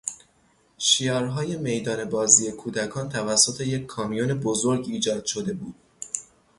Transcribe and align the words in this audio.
شیارهای 0.77 1.55
میدان 1.57 2.09
بازی 2.09 2.51
کودکان 2.51 3.09
توسط 3.09 3.61
یک 3.61 3.85
کامیون 3.85 4.33
بزرگ 4.33 4.85
ایجاد 4.89 5.25
شده 5.25 5.53
بود. 5.53 5.75